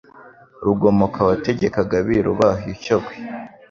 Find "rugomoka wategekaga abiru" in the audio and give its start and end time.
0.65-2.31